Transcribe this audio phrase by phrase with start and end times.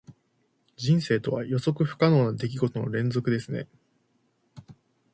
[0.77, 3.67] 人生とは、予測不可能な出来事の連続ですね。